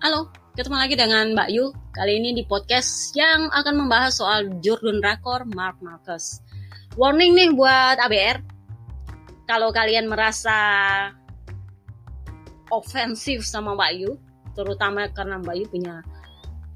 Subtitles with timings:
[0.00, 1.76] Halo, ketemu lagi dengan Mbak Yu.
[1.92, 6.40] Kali ini di podcast yang akan membahas soal Jordan Rakor Mark Marcus.
[6.96, 8.40] Warning nih buat ABR.
[9.44, 10.56] Kalau kalian merasa
[12.72, 14.16] ofensif sama Mbak Yu,
[14.56, 16.00] terutama karena Mbak Yu punya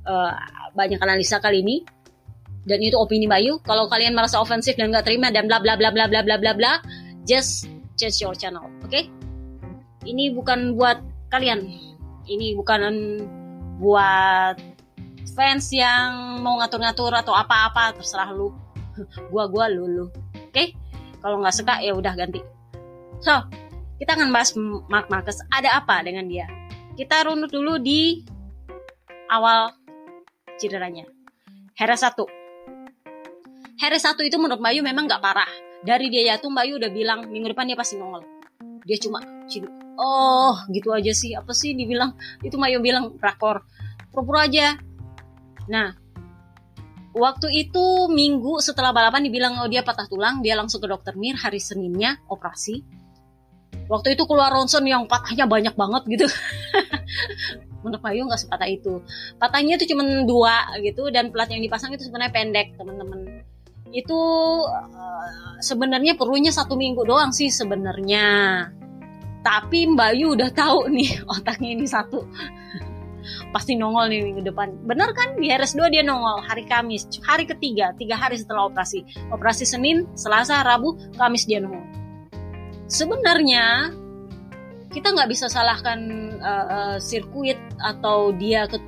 [0.04, 0.36] uh,
[0.76, 1.80] banyak analisa kali ini,
[2.68, 3.54] dan itu opini Mbak Yu.
[3.64, 6.52] Kalau kalian merasa ofensif dan nggak terima dan bla bla bla bla bla bla bla
[6.52, 6.72] bla,
[7.24, 8.92] just change your channel, oke?
[8.92, 9.08] Okay?
[10.04, 11.00] Ini bukan buat
[11.32, 11.64] kalian,
[12.28, 12.80] ini bukan
[13.78, 14.56] buat
[15.34, 18.54] fans yang mau ngatur-ngatur atau apa-apa terserah lu.
[19.32, 20.06] Gua gua lu lu.
[20.06, 20.50] Oke?
[20.54, 20.68] Okay?
[21.24, 22.44] kalau nggak suka ya udah ganti.
[23.24, 23.32] So
[23.96, 24.52] kita akan bahas
[24.92, 26.44] Mark Marcus ada apa dengan dia?
[26.94, 28.20] Kita runut dulu di
[29.32, 29.72] awal
[30.60, 31.08] cederanya.
[31.74, 32.20] Heres 1
[33.80, 35.48] Heres 1 itu menurut Bayu memang nggak parah.
[35.80, 38.33] Dari dia jatuh Bayu udah bilang minggu depan dia pasti nongol
[38.84, 39.24] dia cuma
[39.98, 41.32] oh gitu aja sih.
[41.34, 42.14] Apa sih dibilang?
[42.44, 43.64] Itu Mayo bilang rakor
[44.12, 44.76] pura-pura aja.
[45.68, 45.96] Nah
[47.14, 50.44] waktu itu minggu setelah balapan dibilang oh dia patah tulang.
[50.44, 52.84] Dia langsung ke dokter Mir hari Seninnya operasi.
[53.84, 56.26] Waktu itu keluar ronson yang patahnya banyak banget gitu.
[57.84, 59.04] Menurut Mayu nggak sepatah itu.
[59.36, 63.23] Patahnya itu cuma dua gitu dan plat yang dipasang itu sebenarnya pendek teman-teman
[63.94, 64.20] itu
[64.66, 65.28] uh,
[65.62, 68.26] sebenarnya perlunya satu minggu doang sih sebenarnya.
[69.46, 72.26] Tapi Mbak Yu udah tahu nih otaknya ini satu.
[73.54, 74.74] Pasti nongol nih minggu depan.
[74.82, 75.38] Bener kan?
[75.38, 77.06] Di RS2 dia nongol hari Kamis.
[77.22, 79.06] Hari ketiga tiga hari setelah operasi.
[79.30, 81.86] Operasi Senin Selasa Rabu Kamis dia nongol.
[82.90, 83.94] Sebenarnya
[84.90, 85.98] kita nggak bisa salahkan
[86.42, 88.78] uh, uh, sirkuit atau dia ke,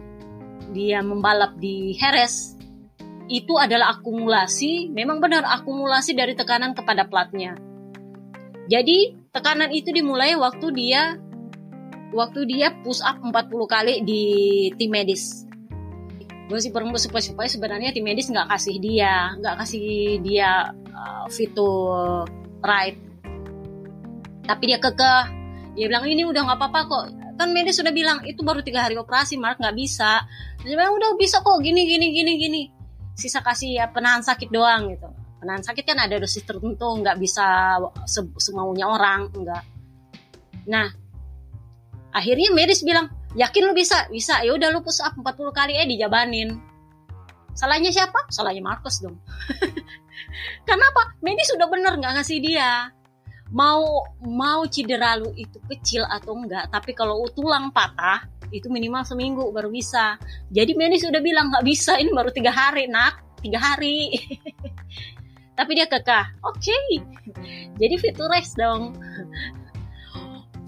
[0.75, 2.56] dia membalap di Heres
[3.27, 7.59] itu adalah akumulasi memang benar akumulasi dari tekanan kepada platnya
[8.67, 11.15] jadi tekanan itu dimulai waktu dia
[12.15, 13.31] waktu dia push up 40
[13.67, 14.23] kali di
[14.75, 15.47] tim medis.
[16.47, 21.27] Gue sih perlu supaya, supaya sebenarnya tim medis nggak kasih dia, nggak kasih dia uh,
[21.31, 22.27] fitur
[22.63, 22.99] right.
[24.47, 25.25] Tapi dia kekeh,
[25.75, 27.05] dia bilang ini udah nggak apa-apa kok.
[27.37, 30.23] Kan medis sudah bilang itu baru tiga hari operasi, Mark nggak bisa.
[30.63, 32.63] Dia bilang udah bisa kok, gini gini gini gini.
[33.17, 35.09] Sisa kasih ya penahan sakit doang gitu.
[35.41, 39.65] Penahan sakit kan ada dosis tertentu nggak bisa se semaunya orang enggak
[40.67, 40.91] nah
[42.11, 43.07] akhirnya medis bilang
[43.39, 44.11] yakin lu bisa?
[44.11, 44.43] Bisa.
[44.43, 46.59] Ya udah lu push up 40 kali eh dijabanin.
[47.57, 48.29] Salahnya siapa?
[48.29, 49.17] Salahnya Marcus dong.
[50.69, 51.17] Kenapa?
[51.21, 52.91] Medis sudah bener nggak ngasih dia.
[53.55, 59.51] Mau mau cedera lu itu kecil atau enggak tapi kalau tulang patah itu minimal seminggu
[59.51, 60.19] baru bisa.
[60.51, 63.23] Jadi medis sudah bilang nggak bisa ini baru tiga hari nak.
[63.41, 64.13] Tiga hari.
[65.59, 66.27] Tapi dia kekeh.
[66.45, 66.69] Oke.
[66.69, 67.01] Okay.
[67.81, 67.97] jadi
[68.29, 68.93] race dong.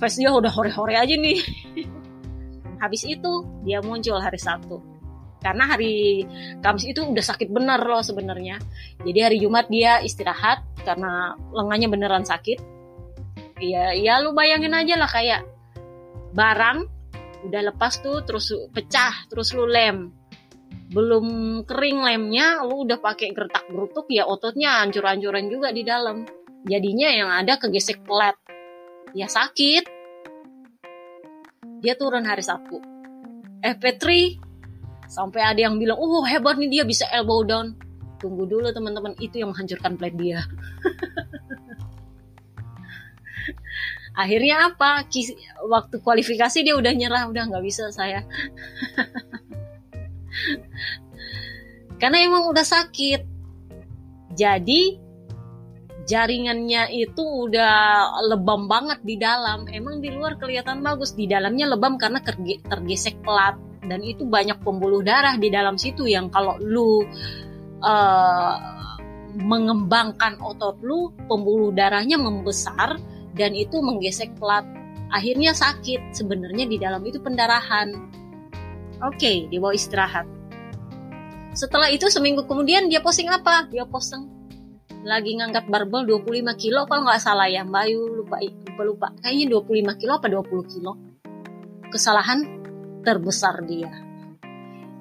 [0.01, 1.39] Face dia udah hore-hore aja nih.
[2.83, 4.81] Habis itu dia muncul hari Sabtu.
[5.39, 6.27] Karena hari
[6.63, 8.59] Kamis itu udah sakit bener loh sebenarnya.
[9.03, 12.59] Jadi hari Jumat dia istirahat karena lengannya beneran sakit.
[13.59, 15.43] Ya ya lu bayangin aja lah kayak
[16.35, 16.98] barang
[17.47, 20.11] udah lepas tuh terus pecah terus lu lem.
[20.89, 26.25] Belum kering lemnya lu udah pakai gertak gerutuk ya ototnya hancur-hancuran juga di dalam.
[26.67, 28.35] Jadinya yang ada kegesek pelat.
[29.15, 29.85] Ya sakit.
[31.79, 32.83] Dia turun hari Sabtu.
[33.63, 34.05] FP3
[35.09, 37.79] sampai ada yang bilang oh hebat nih dia bisa elbow down.
[38.19, 40.43] Tunggu dulu teman-teman itu yang menghancurkan plat dia
[44.19, 45.07] akhirnya apa?
[45.71, 48.27] Waktu kualifikasi dia udah nyerah udah nggak bisa saya.
[52.03, 53.23] Karena emang udah sakit.
[54.35, 54.99] Jadi
[56.07, 57.75] jaringannya itu udah
[58.27, 59.71] lebam banget di dalam.
[59.71, 61.15] Emang di luar kelihatan bagus.
[61.15, 63.55] Di dalamnya lebam karena tergesek pelat.
[63.87, 67.07] Dan itu banyak pembuluh darah di dalam situ yang kalau lu
[67.81, 68.55] uh,
[69.39, 72.99] mengembangkan otot lu pembuluh darahnya membesar
[73.39, 74.67] dan itu menggesek pelat
[75.15, 76.13] akhirnya sakit.
[76.13, 77.95] Sebenarnya di dalam itu pendarahan.
[78.99, 80.27] Oke okay, dibawa istirahat.
[81.55, 83.71] Setelah itu seminggu kemudian dia posting apa?
[83.71, 84.27] Dia posting
[85.07, 87.83] lagi ngangkat barbel 25 kilo kalau nggak salah ya Mbak.
[87.89, 89.09] Ayu lupa lupa lupa.
[89.23, 89.47] Kayaknya
[89.95, 90.93] 25 kilo apa 20 kilo?
[91.89, 92.39] Kesalahan
[93.07, 93.91] terbesar dia.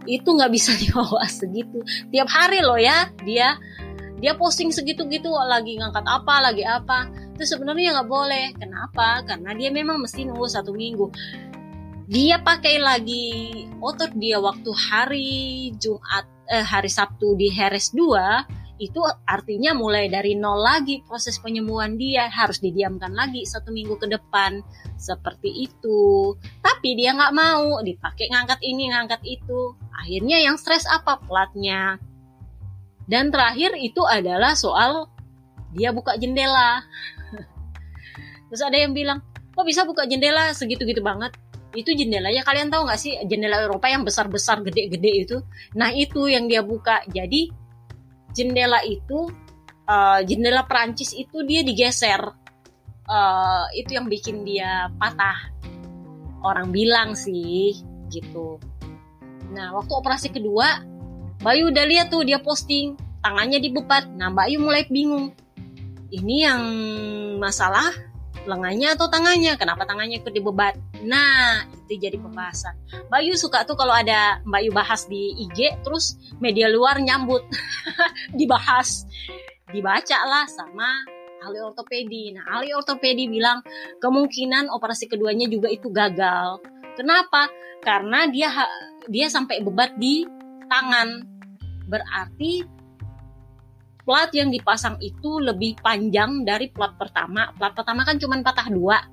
[0.05, 1.81] Itu nggak bisa dibawa segitu.
[2.13, 3.57] Tiap hari loh ya dia
[4.17, 7.05] dia posting segitu gitu lagi ngangkat apa lagi apa
[7.37, 8.45] itu sebenarnya nggak boleh.
[8.57, 9.21] Kenapa?
[9.21, 11.13] Karena dia memang mesti nunggu satu minggu.
[12.09, 13.29] Dia pakai lagi
[13.77, 20.37] otot dia waktu hari Jumat eh, hari Sabtu di Heres 2 itu artinya mulai dari
[20.37, 22.25] nol lagi proses penyembuhan dia.
[22.25, 24.65] Harus didiamkan lagi satu minggu ke depan.
[24.97, 26.33] Seperti itu.
[26.65, 29.77] Tapi dia nggak mau dipakai ngangkat ini ngangkat itu.
[29.93, 32.01] Akhirnya yang stres apa platnya?
[33.05, 35.05] Dan terakhir itu adalah soal
[35.75, 36.81] dia buka jendela
[38.47, 39.19] terus ada yang bilang
[39.57, 41.33] kok bisa buka jendela segitu-gitu banget?
[41.73, 45.37] Itu jendelanya kalian tahu nggak sih jendela Eropa yang besar-besar gede-gede itu?
[45.73, 47.01] Nah itu yang dia buka.
[47.09, 47.49] Jadi
[48.37, 49.29] jendela itu
[49.89, 52.21] uh, jendela Perancis itu dia digeser.
[53.07, 55.53] Uh, itu yang bikin dia patah.
[56.45, 57.73] Orang bilang sih
[58.13, 58.61] gitu.
[59.51, 60.83] Nah waktu operasi kedua
[61.37, 65.33] Bayu udah lihat tuh dia posting tangannya dibebat nah Bayu mulai bingung.
[66.07, 66.61] Ini yang
[67.41, 68.06] masalah
[68.47, 69.59] lengannya atau tangannya?
[69.59, 70.79] Kenapa tangannya ikut dibebat?
[71.03, 72.73] Nah itu jadi pembahasan.
[73.11, 77.43] Mbak Yu suka tuh kalau ada Mbak Yu bahas di IG terus media luar nyambut.
[78.39, 79.05] Dibahas.
[79.67, 80.87] Dibaca lah sama
[81.43, 82.31] ahli ortopedi.
[82.33, 83.61] Nah ahli ortopedi bilang
[83.99, 86.63] kemungkinan operasi keduanya juga itu gagal.
[86.95, 87.51] Kenapa?
[87.83, 88.49] Karena dia
[89.05, 90.23] dia sampai bebat di
[90.71, 91.23] tangan.
[91.87, 92.76] Berarti
[94.07, 97.51] plat yang dipasang itu lebih panjang dari plat pertama.
[97.59, 99.03] Plat pertama kan cuma patah dua.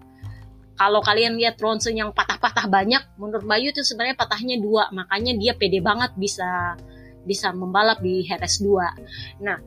[0.78, 5.52] Kalau kalian lihat ronsen yang patah-patah banyak, menurut Bayu itu sebenarnya patahnya dua, makanya dia
[5.54, 6.78] pede banget bisa
[7.26, 9.42] bisa membalap di Heres 2.
[9.42, 9.58] Nah,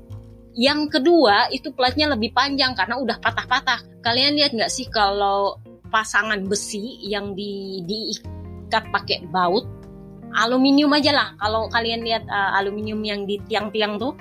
[0.55, 4.03] yang kedua itu platnya lebih panjang karena udah patah-patah.
[4.03, 9.63] Kalian lihat nggak sih kalau pasangan besi yang di diikat pakai baut
[10.35, 11.27] aluminium aja lah.
[11.39, 14.13] Kalau kalian lihat uh, aluminium yang di tiang-tiang tuh,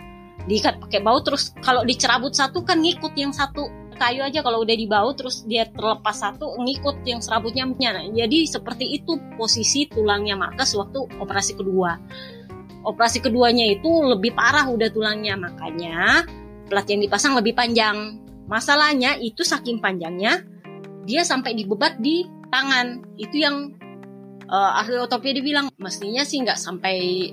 [0.45, 3.67] diikat pakai baut terus kalau dicerabut satu kan ngikut yang satu
[3.97, 4.45] kayu aja.
[4.45, 7.65] Kalau udah dibaut terus dia terlepas satu ngikut yang serabutnya.
[7.67, 11.97] Nah, jadi seperti itu posisi tulangnya Marcus waktu operasi kedua.
[12.87, 16.23] Operasi keduanya itu lebih parah udah tulangnya makanya
[16.71, 18.23] plat yang dipasang lebih panjang.
[18.47, 20.47] Masalahnya itu saking panjangnya
[21.03, 22.23] dia sampai dibebat di
[22.53, 23.03] tangan.
[23.19, 23.75] Itu yang
[24.47, 27.31] uh, ahli otopedi bilang mestinya sih nggak sampai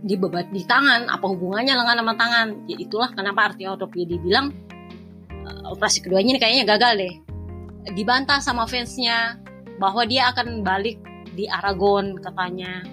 [0.00, 2.48] dibebat di tangan apa hubungannya lengan sama tangan?
[2.66, 4.52] Ya itulah kenapa arti ortopedi bilang
[5.44, 7.14] uh, operasi keduanya ini kayaknya gagal deh.
[7.96, 9.40] Dibantah sama fansnya
[9.80, 11.00] bahwa dia akan balik
[11.32, 12.84] di Aragon katanya.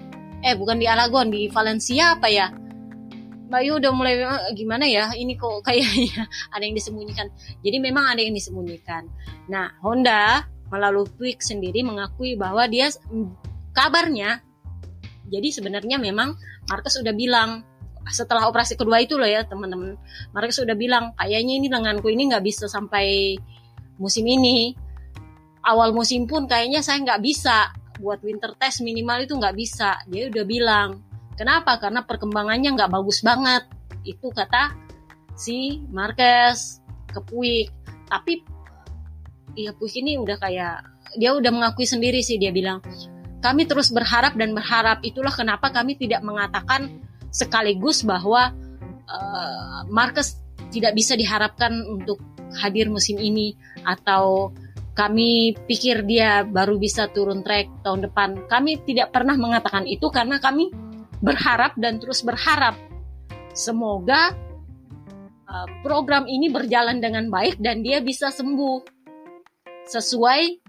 [0.44, 2.48] Eh bukan di Aragon di Valencia apa ya?
[3.48, 5.12] Bayu udah mulai eh, gimana ya?
[5.16, 7.28] Ini kok kayaknya ada yang disembunyikan.
[7.64, 9.08] Jadi memang ada yang disembunyikan.
[9.48, 12.92] Nah Honda melalui tweet sendiri mengakui bahwa dia
[13.72, 14.44] kabarnya
[15.28, 16.34] jadi sebenarnya memang
[16.68, 17.64] Marcus udah bilang
[18.08, 20.00] setelah operasi kedua itu loh ya teman-teman.
[20.32, 23.36] Marcus udah bilang kayaknya ini lenganku ini nggak bisa sampai
[24.00, 24.72] musim ini.
[25.60, 27.68] Awal musim pun kayaknya saya nggak bisa
[28.00, 30.00] buat winter test minimal itu nggak bisa.
[30.08, 30.88] Dia udah bilang
[31.36, 31.76] kenapa?
[31.76, 33.68] Karena perkembangannya nggak bagus banget.
[34.08, 34.72] Itu kata
[35.36, 36.80] si Marcus
[37.12, 37.68] ke Puig.
[38.08, 38.40] Tapi
[39.52, 40.76] ya Puig ini udah kayak
[41.20, 42.80] dia udah mengakui sendiri sih dia bilang
[43.38, 48.50] kami terus berharap dan berharap itulah kenapa kami tidak mengatakan sekaligus bahwa
[49.06, 50.42] uh, Marcus
[50.74, 52.18] tidak bisa diharapkan untuk
[52.58, 53.54] hadir musim ini
[53.84, 54.52] atau
[54.98, 58.50] kami pikir dia baru bisa turun track tahun depan.
[58.50, 60.74] Kami tidak pernah mengatakan itu karena kami
[61.22, 62.74] berharap dan terus berharap
[63.54, 64.34] semoga
[65.46, 68.82] uh, program ini berjalan dengan baik dan dia bisa sembuh
[69.86, 70.67] sesuai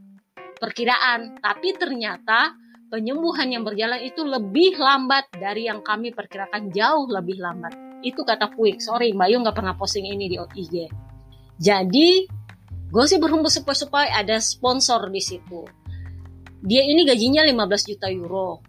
[0.60, 2.54] perkiraan, tapi ternyata
[2.92, 7.74] penyembuhan yang berjalan itu lebih lambat dari yang kami perkirakan jauh lebih lambat.
[8.04, 8.84] Itu kata Puik.
[8.84, 10.76] Sorry, Mbak Yu nggak pernah posting ini di IG.
[11.60, 12.10] Jadi,
[12.92, 15.64] gue sih berhembus supaya ada sponsor di situ.
[16.60, 18.60] Dia ini gajinya 15 juta euro.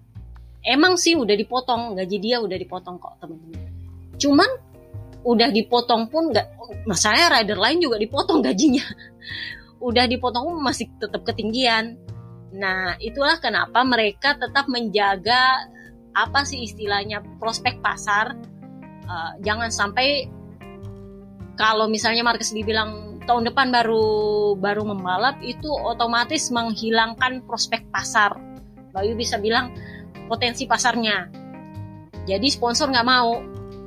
[0.60, 3.70] Emang sih udah dipotong, gaji dia udah dipotong kok teman-teman.
[4.20, 4.50] Cuman
[5.24, 6.46] udah dipotong pun nggak,
[6.84, 8.84] masalahnya rider lain juga dipotong gajinya
[9.80, 11.96] udah dipotong masih tetap ketinggian.
[12.52, 15.66] Nah, itulah kenapa mereka tetap menjaga
[16.12, 18.36] apa sih istilahnya prospek pasar.
[19.10, 20.28] Uh, jangan sampai
[21.58, 24.06] kalau misalnya Marcus dibilang tahun depan baru
[24.58, 28.36] baru membalap itu otomatis menghilangkan prospek pasar.
[28.90, 29.72] Bayu bisa bilang
[30.26, 31.30] potensi pasarnya.
[32.26, 33.38] Jadi sponsor nggak mau.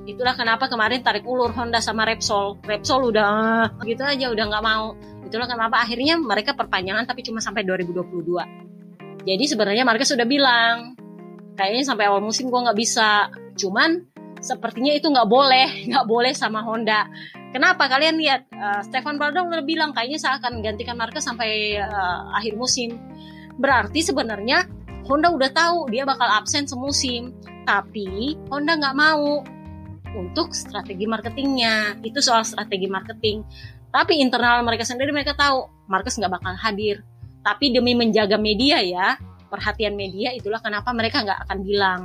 [0.03, 2.59] Itulah kenapa kemarin tarik ulur Honda sama Repsol.
[2.63, 4.95] Repsol udah gitu aja udah nggak mau
[5.33, 5.81] itulah kenapa?
[5.81, 8.63] Akhirnya mereka perpanjangan tapi cuma sampai 2022
[9.23, 10.99] jadi sebenarnya mereka sudah bilang
[11.55, 13.31] kayaknya sampai awal musim gue nggak bisa.
[13.55, 14.03] Cuman
[14.43, 17.07] sepertinya itu nggak boleh nggak boleh sama Honda.
[17.55, 17.87] Kenapa?
[17.87, 22.59] Kalian lihat uh, Stefan Baldong udah bilang kayaknya saya akan gantikan Marquez sampai uh, akhir
[22.59, 22.99] musim.
[23.55, 24.67] Berarti sebenarnya
[25.05, 29.45] Honda udah tahu dia bakal absen semusim tapi Honda nggak mau
[30.17, 32.01] untuk strategi marketingnya.
[32.03, 33.45] Itu soal strategi marketing.
[33.93, 37.05] Tapi internal mereka sendiri mereka tahu Marcus nggak bakal hadir.
[37.45, 39.13] Tapi demi menjaga media ya,
[39.53, 42.01] perhatian media itulah kenapa mereka nggak akan bilang.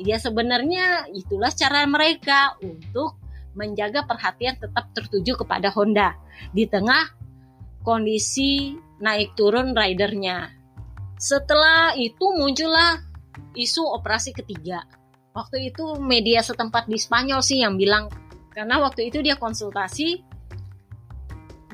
[0.00, 3.20] Ya sebenarnya itulah cara mereka untuk
[3.52, 6.16] menjaga perhatian tetap tertuju kepada Honda
[6.56, 7.04] di tengah
[7.84, 8.72] kondisi
[9.04, 10.48] naik turun ridernya.
[11.20, 12.96] Setelah itu muncullah
[13.52, 14.88] isu operasi ketiga.
[15.36, 18.08] Waktu itu media setempat di Spanyol sih yang bilang
[18.56, 20.29] karena waktu itu dia konsultasi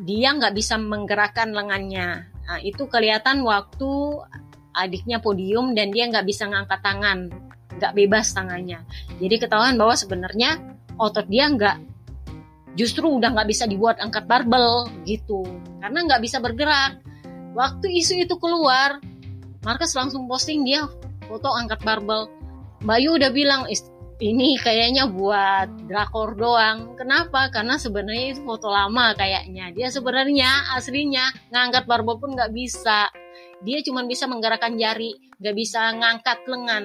[0.03, 2.29] dia nggak bisa menggerakkan lengannya.
[2.47, 4.23] Nah, itu kelihatan waktu
[4.77, 7.33] adiknya podium dan dia nggak bisa ngangkat tangan,
[7.81, 8.85] nggak bebas tangannya.
[9.17, 10.61] Jadi ketahuan bahwa sebenarnya
[11.01, 11.77] otot dia nggak
[12.77, 15.43] justru udah nggak bisa dibuat angkat barbel gitu
[15.81, 17.01] karena nggak bisa bergerak
[17.57, 19.01] waktu isu itu keluar
[19.65, 20.85] Marcus langsung posting dia
[21.25, 22.29] foto angkat barbel
[22.85, 23.65] Bayu udah bilang
[24.17, 26.97] ini kayaknya buat drakor doang.
[26.97, 27.53] Kenapa?
[27.53, 29.73] Karena sebenarnya itu foto lama kayaknya.
[29.77, 33.13] Dia sebenarnya aslinya ngangkat barbel pun nggak bisa.
[33.61, 36.85] Dia cuma bisa menggerakkan jari nggak bisa ngangkat lengan.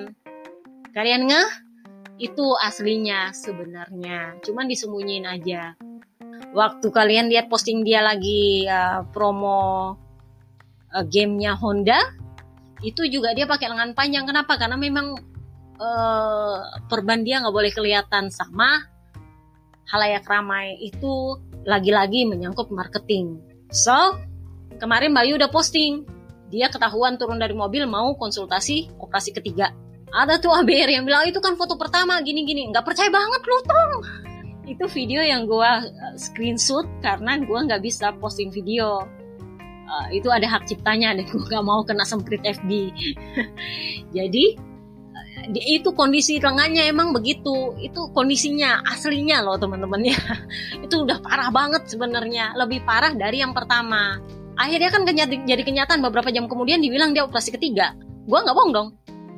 [0.91, 1.49] Kalian ngeh?
[2.19, 4.35] Itu aslinya sebenarnya.
[4.43, 5.79] Cuman disembunyiin aja.
[6.51, 9.95] Waktu kalian lihat posting dia lagi uh, promo
[10.91, 11.95] uh, gamenya Honda
[12.83, 14.27] itu juga dia pakai lengan panjang.
[14.27, 14.59] Kenapa?
[14.59, 15.30] Karena memang
[15.81, 18.85] uh, perban dia nggak boleh kelihatan sama.
[19.89, 21.35] Halayak ramai itu
[21.67, 23.41] lagi-lagi menyangkut marketing.
[23.73, 24.21] So
[24.77, 26.05] kemarin Bayu udah posting.
[26.51, 29.73] Dia ketahuan turun dari mobil mau konsultasi operasi ketiga.
[30.11, 32.67] Ada tuh ABR yang bilang itu kan foto pertama gini-gini.
[32.71, 33.93] Nggak percaya banget lu tong.
[34.67, 39.07] Itu video yang gue uh, screenshot karena gue nggak bisa posting video.
[39.91, 42.95] Uh, itu ada hak ciptanya dan gue gak mau kena semprit FB
[44.15, 44.55] jadi
[45.49, 47.73] itu kondisi lengannya emang begitu.
[47.81, 50.19] Itu kondisinya aslinya loh teman-teman ya.
[50.85, 52.53] Itu udah parah banget sebenarnya.
[52.57, 54.21] Lebih parah dari yang pertama.
[54.59, 57.97] Akhirnya kan jadi kenyataan beberapa jam kemudian dibilang dia operasi ketiga.
[58.29, 58.89] Gue nggak bohong dong.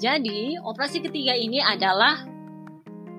[0.01, 2.27] Jadi, operasi ketiga ini adalah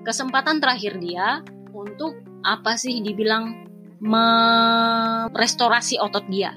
[0.05, 1.41] kesempatan terakhir dia
[1.73, 2.13] untuk
[2.45, 3.65] apa sih dibilang
[4.05, 6.53] merestorasi otot dia.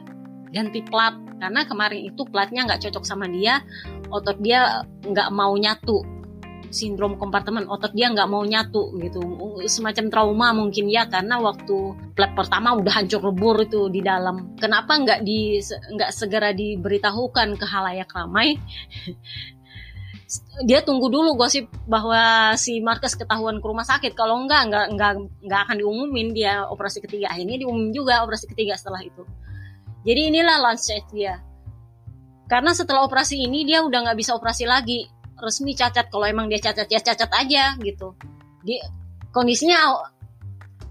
[0.52, 3.64] Ganti plat, karena kemarin itu platnya nggak cocok sama dia,
[4.12, 6.17] otot dia nggak mau nyatu.
[6.68, 9.20] Sindrom kompartemen otot dia nggak mau nyatu gitu,
[9.66, 14.54] semacam trauma mungkin ya karena waktu plat pertama udah hancur lebur itu di dalam.
[14.60, 18.58] Kenapa nggak di nggak segera diberitahukan ke halayak ramai
[20.68, 24.12] dia tunggu dulu gosip bahwa si Marcus ketahuan ke rumah sakit.
[24.12, 27.32] Kalau enggak, enggak, enggak, enggak akan diumumin dia operasi ketiga.
[27.32, 29.24] Akhirnya diumumin juga operasi ketiga setelah itu.
[30.04, 31.40] Jadi inilah launch dia.
[32.48, 35.08] Karena setelah operasi ini dia udah nggak bisa operasi lagi.
[35.38, 36.10] Resmi cacat.
[36.10, 38.14] Kalau emang dia cacat ya cacat aja gitu.
[38.62, 38.78] Di
[39.30, 39.94] kondisinya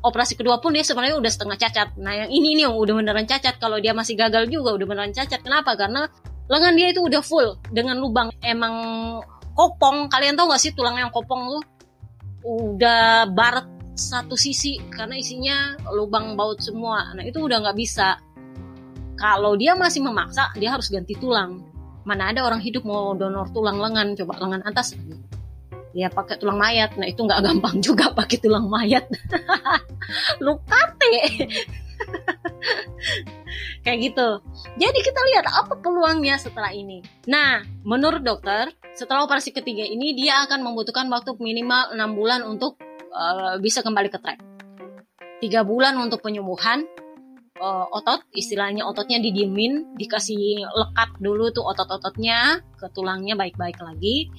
[0.01, 2.00] operasi kedua pun dia sebenarnya udah setengah cacat.
[2.00, 3.60] Nah yang ini nih yang udah beneran cacat.
[3.60, 5.44] Kalau dia masih gagal juga udah beneran cacat.
[5.44, 5.75] Kenapa?
[5.75, 6.08] Karena
[6.48, 8.75] lengan dia itu udah full dengan lubang emang
[9.51, 11.63] kopong kalian tahu gak sih tulang yang kopong tuh
[12.48, 18.22] udah baret satu sisi karena isinya lubang baut semua nah itu udah nggak bisa
[19.18, 21.66] kalau dia masih memaksa dia harus ganti tulang
[22.07, 24.95] mana ada orang hidup mau donor tulang lengan coba lengan atas
[25.91, 29.03] dia pakai tulang mayat nah itu nggak gampang juga pakai tulang mayat
[30.45, 31.19] lukate
[33.83, 34.27] Kayak gitu.
[34.77, 37.01] Jadi kita lihat apa peluangnya setelah ini.
[37.25, 42.77] Nah, menurut dokter, setelah operasi ketiga ini dia akan membutuhkan waktu minimal 6 bulan untuk
[43.15, 44.39] uh, bisa kembali ke track.
[45.39, 46.83] 3 bulan untuk penyembuhan
[47.59, 54.29] uh, otot, istilahnya ototnya didiemin, dikasih lekat dulu tuh otot-ototnya ke tulangnya baik-baik lagi.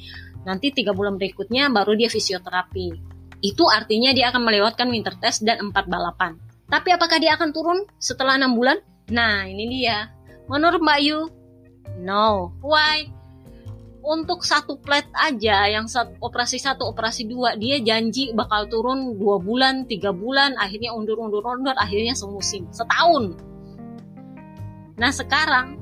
[0.47, 2.95] Nanti tiga bulan berikutnya baru dia fisioterapi.
[3.43, 6.39] Itu artinya dia akan melewatkan winter test dan 4 balapan.
[6.69, 8.79] Tapi apakah dia akan turun setelah enam bulan?
[9.09, 10.13] Nah, ini dia.
[10.49, 11.21] Menurut Mbak Yu,
[12.03, 12.53] no.
[12.61, 13.18] Why?
[14.09, 19.37] Untuk satu plate aja, yang satu, operasi satu, operasi dua, dia janji bakal turun dua
[19.37, 23.37] bulan, tiga bulan, akhirnya undur-undur-undur, akhirnya semusim, setahun.
[24.97, 25.77] Nah sekarang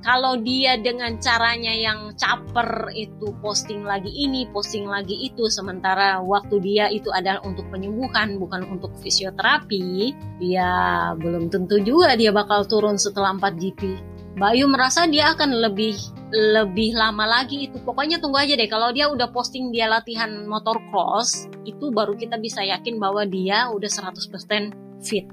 [0.00, 6.60] kalau dia dengan caranya yang caper itu posting lagi ini, posting lagi itu, sementara waktu
[6.60, 13.00] dia itu adalah untuk penyembuhan, bukan untuk fisioterapi, ya belum tentu juga dia bakal turun
[13.00, 13.80] setelah 4 GP.
[14.36, 17.82] Bayu merasa dia akan lebih lebih lama lagi itu.
[17.82, 18.70] Pokoknya tunggu aja deh.
[18.70, 23.66] Kalau dia udah posting dia latihan motor cross, itu baru kita bisa yakin bahwa dia
[23.70, 25.26] udah 100% fit.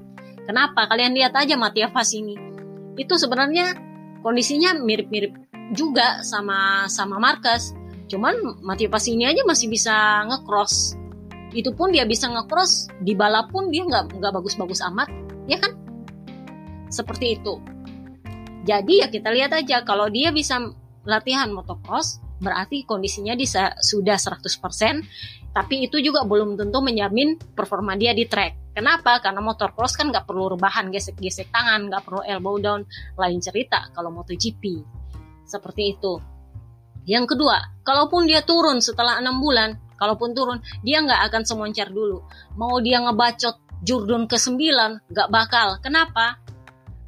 [0.44, 0.90] Kenapa?
[0.90, 2.34] Kalian lihat aja Matia Fas ini.
[2.98, 3.78] Itu sebenarnya
[4.26, 5.32] kondisinya mirip-mirip
[5.72, 7.76] juga sama sama Marcus.
[8.08, 10.98] Cuman Matthew pas ini aja masih bisa ngecross.
[11.56, 15.08] itu pun dia bisa ngecross di balap pun dia nggak nggak bagus-bagus amat
[15.48, 15.72] ya kan
[16.92, 17.56] seperti itu
[18.68, 20.60] jadi ya kita lihat aja kalau dia bisa
[21.08, 28.14] latihan motocross berarti kondisinya bisa sudah 100% tapi itu juga belum tentu menjamin performa dia
[28.14, 28.76] di track.
[28.78, 29.18] Kenapa?
[29.18, 32.86] Karena motocross kan nggak perlu rebahan gesek-gesek tangan nggak perlu elbow down
[33.18, 34.86] lain cerita kalau MotoGP.
[35.42, 36.14] Seperti itu.
[37.08, 42.22] Yang kedua kalaupun dia turun setelah enam bulan kalaupun turun dia nggak akan semoncar dulu.
[42.54, 45.82] Mau dia ngebacot Jordan ke 9 nggak bakal.
[45.82, 46.38] Kenapa?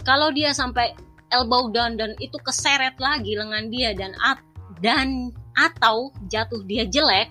[0.03, 0.97] Kalau dia sampai
[1.31, 4.39] elbow down dan itu keseret lagi lengan dia dan at
[4.83, 7.31] dan atau jatuh dia jelek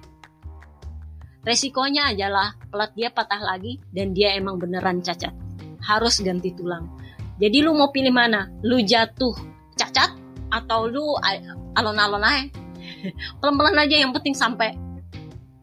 [1.44, 5.32] resikonya adalah pelat dia patah lagi dan dia emang beneran cacat.
[5.80, 6.86] Harus ganti tulang.
[7.40, 8.52] Jadi lu mau pilih mana?
[8.62, 9.34] Lu jatuh
[9.80, 10.12] cacat
[10.52, 11.16] atau lu
[11.74, 12.46] alon-alon aja?
[13.40, 14.76] Pelan-pelan aja yang penting sampai.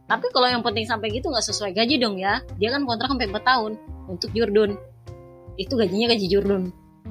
[0.07, 2.41] Tapi kalau yang penting sampai gitu nggak sesuai gaji dong ya.
[2.57, 3.73] Dia kan kontrak sampai 4 tahun
[4.09, 4.73] untuk Jordan
[5.57, 6.63] itu gajinya gaji Jordan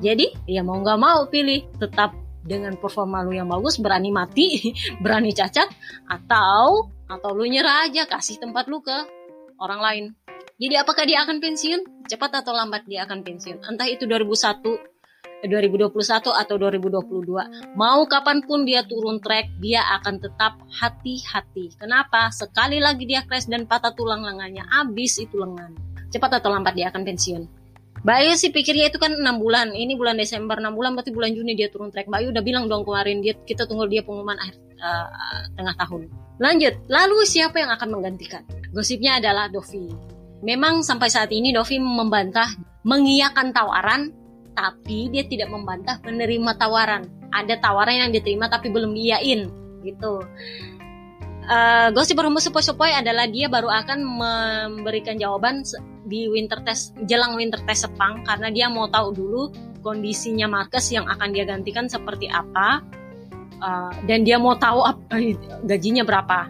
[0.04, 4.72] jadi ya mau nggak mau pilih tetap dengan performa lu yang bagus berani mati
[5.04, 5.68] berani cacat
[6.06, 8.94] atau atau lu nyerah aja kasih tempat lu ke
[9.62, 10.06] orang lain.
[10.56, 12.08] Jadi apakah dia akan pensiun?
[12.08, 13.60] Cepat atau lambat dia akan pensiun.
[13.66, 14.96] Entah itu 2001
[15.46, 15.94] 2021
[16.32, 21.75] atau 2022 mau kapan pun dia turun track dia akan tetap hati-hati.
[21.75, 22.32] Kenapa?
[22.32, 24.64] Sekali lagi dia crash dan patah tulang lengannya.
[24.64, 25.75] Habis itu lengan.
[26.10, 27.64] Cepat atau lambat dia akan pensiun
[28.06, 29.74] Bayu sih pikirnya itu kan 6 bulan.
[29.74, 32.06] Ini bulan Desember 6 bulan berarti bulan Juni dia turun track.
[32.06, 36.02] Bayu udah bilang dong kemarin dia kita tunggu dia pengumuman akhir uh, tengah tahun.
[36.38, 38.46] Lanjut, lalu siapa yang akan menggantikan?
[38.70, 39.90] Gosipnya adalah Dovi.
[40.46, 42.54] Memang sampai saat ini Dovi membantah
[42.86, 44.14] mengiyakan tawaran
[44.54, 47.10] tapi dia tidak membantah menerima tawaran.
[47.34, 49.50] Ada tawaran yang diterima tapi belum diiyain
[49.82, 50.22] gitu
[51.50, 55.62] uh, gosip berhembus sepoi-sepoi adalah dia baru akan memberikan jawaban
[56.06, 59.44] di winter test jelang winter test Sepang karena dia mau tahu dulu
[59.82, 62.82] kondisinya Marcus yang akan dia gantikan seperti apa
[63.62, 65.18] uh, dan dia mau tahu apa,
[65.65, 66.50] gajinya berapa.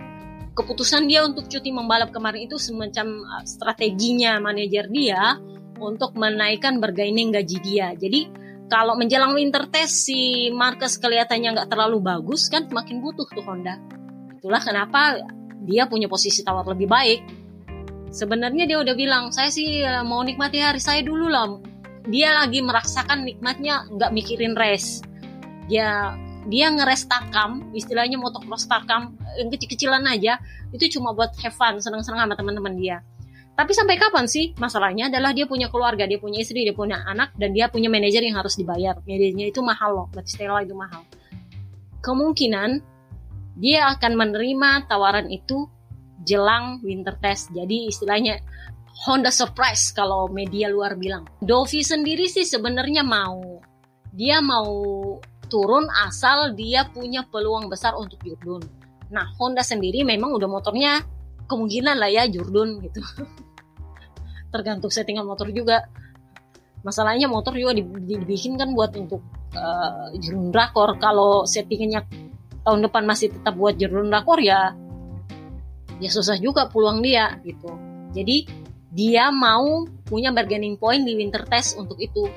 [0.55, 5.35] Keputusan dia untuk cuti membalap kemarin itu semacam uh, strateginya manajer dia
[5.79, 7.91] untuk menaikkan bergaining gaji dia.
[7.91, 8.31] Jadi
[8.71, 13.75] kalau menjelang winter test si Marcus kelihatannya nggak terlalu bagus kan makin butuh tuh Honda.
[14.39, 15.19] Itulah kenapa
[15.65, 17.44] dia punya posisi tawar lebih baik
[18.15, 21.59] sebenarnya dia udah bilang saya sih eh, mau nikmati hari saya dulu lah.
[22.07, 25.03] Dia lagi merasakan nikmatnya nggak mikirin race
[25.65, 26.13] dia
[26.45, 30.37] dia ngeres takam istilahnya motocross takam yang kecil-kecilan aja
[30.69, 32.97] itu cuma buat have fun senang-senang sama teman-teman dia.
[33.55, 34.51] Tapi sampai kapan sih?
[34.59, 38.21] Masalahnya adalah dia punya keluarga dia punya istri dia punya anak dan dia punya manajer
[38.21, 38.99] yang harus dibayar.
[39.07, 41.01] Manajernya itu mahal loh buat Stella itu mahal.
[42.03, 42.83] Kemungkinan
[43.57, 45.65] dia akan menerima tawaran itu
[46.25, 47.53] jelang winter test.
[47.53, 48.41] Jadi istilahnya
[49.05, 51.29] Honda surprise kalau media luar bilang.
[51.37, 53.61] Dovi sendiri sih sebenarnya mau.
[54.09, 54.73] Dia mau
[55.45, 58.65] turun asal dia punya peluang besar untuk Jordan.
[59.13, 61.03] Nah, Honda sendiri memang udah motornya
[61.45, 63.03] kemungkinan lah ya Jordan gitu.
[64.53, 65.85] Tergantung settingan motor juga.
[66.81, 69.21] Masalahnya motor juga dibikin kan buat untuk
[69.53, 70.97] uh, Jordan Rakor.
[70.97, 72.01] Kalau settingannya
[72.65, 74.73] tahun depan masih tetap buat Jordan Rakor ya
[75.99, 77.71] ya susah juga peluang dia gitu.
[78.15, 78.47] Jadi
[78.95, 82.27] dia mau punya bargaining point di winter test untuk itu.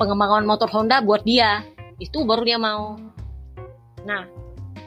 [0.00, 1.62] Pengembangan motor Honda buat dia
[2.00, 2.96] itu baru dia mau.
[4.08, 4.24] Nah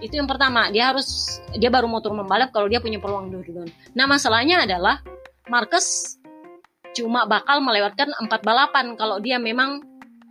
[0.03, 4.03] itu yang pertama dia harus dia baru motor membalap kalau dia punya peluang Jordan nah
[4.03, 4.99] masalahnya adalah
[5.47, 6.19] Marcus
[6.93, 9.81] cuma bakal melewatkan empat balapan kalau dia memang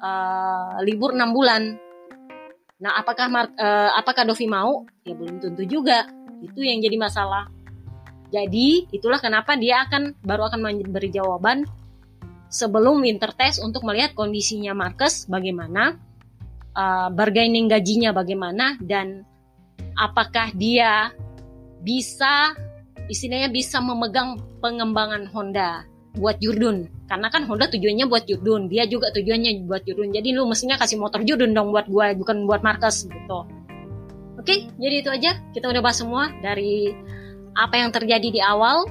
[0.03, 1.77] uh, libur enam bulan.
[2.83, 4.87] Nah, apakah uh, apakah Dovi mau?
[5.07, 6.07] Ya belum tentu juga.
[6.43, 7.47] Itu yang jadi masalah.
[8.33, 11.69] Jadi, itulah kenapa dia akan baru akan memberi jawaban
[12.51, 15.97] sebelum winter test untuk melihat kondisinya Marcus bagaimana,
[16.77, 19.25] uh, bargaining gajinya bagaimana dan
[19.97, 21.13] apakah dia
[21.85, 22.57] bisa
[23.11, 29.09] istilahnya bisa memegang pengembangan Honda buat Jurdun karena kan Honda tujuannya buat Jurdun dia juga
[29.13, 33.09] tujuannya buat Jurdun jadi lu mestinya kasih motor Jurdun dong buat gue bukan buat Marcus
[33.09, 33.49] gitu
[34.39, 35.41] oke jadi itu aja.
[35.53, 36.93] Kita udah bahas semua dari
[37.53, 38.89] apa yang terjadi di awal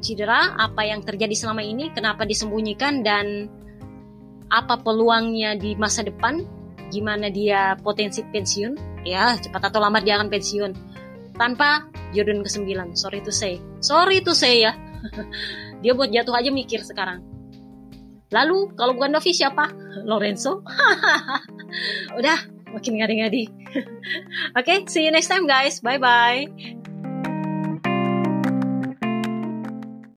[0.00, 3.50] cedera apa yang terjadi selama ini kenapa disembunyikan dan
[4.48, 6.42] apa peluangnya di masa depan
[6.90, 9.04] gimana dia potensi pensiun.
[9.06, 10.72] Ya cepat atau lambat dia akan pensiun.
[11.38, 12.68] Tanpa Jordan ke-9.
[12.98, 13.62] Sorry to say.
[13.80, 14.76] Sorry to say ya.
[15.80, 17.24] Dia buat jatuh aja mikir sekarang.
[18.30, 19.72] Lalu kalau bukan Novi siapa?
[20.08, 20.60] Lorenzo.
[22.18, 22.38] Udah,
[22.72, 23.44] makin ngadi-ngadi.
[24.56, 25.80] Oke, okay, see you next time guys.
[25.80, 26.79] Bye bye.